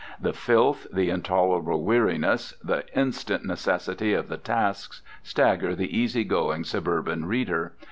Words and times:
The 0.19 0.33
filth, 0.33 0.87
the 0.91 1.11
intolerable 1.11 1.83
weariness, 1.85 2.55
the 2.63 2.85
instant 2.97 3.45
necessity 3.45 4.15
of 4.15 4.29
the 4.29 4.37
tasks, 4.37 5.03
stagger 5.21 5.75
the 5.75 5.95
easygoing 5.95 6.63
suburban 6.63 7.25
reader. 7.25 7.73